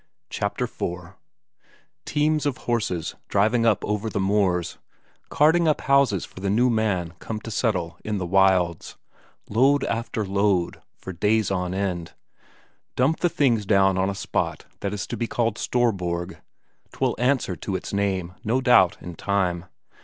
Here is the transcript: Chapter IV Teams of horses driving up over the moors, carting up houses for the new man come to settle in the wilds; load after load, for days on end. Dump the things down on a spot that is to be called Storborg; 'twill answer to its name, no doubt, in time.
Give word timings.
Chapter 0.31 0.63
IV 0.63 1.13
Teams 2.05 2.47
of 2.47 2.57
horses 2.65 3.13
driving 3.27 3.67
up 3.67 3.85
over 3.85 4.09
the 4.09 4.19
moors, 4.19 4.79
carting 5.29 5.67
up 5.67 5.81
houses 5.81 6.25
for 6.25 6.39
the 6.39 6.49
new 6.49 6.71
man 6.71 7.13
come 7.19 7.39
to 7.41 7.51
settle 7.51 7.99
in 8.03 8.17
the 8.17 8.25
wilds; 8.25 8.97
load 9.47 9.83
after 9.83 10.25
load, 10.25 10.81
for 10.97 11.13
days 11.13 11.51
on 11.51 11.75
end. 11.75 12.13
Dump 12.95 13.19
the 13.19 13.29
things 13.29 13.63
down 13.67 13.95
on 13.99 14.09
a 14.09 14.15
spot 14.15 14.65
that 14.79 14.91
is 14.91 15.05
to 15.05 15.15
be 15.15 15.27
called 15.27 15.59
Storborg; 15.59 16.41
'twill 16.91 17.13
answer 17.19 17.55
to 17.57 17.75
its 17.75 17.93
name, 17.93 18.33
no 18.43 18.59
doubt, 18.59 18.97
in 19.01 19.13
time. 19.13 19.65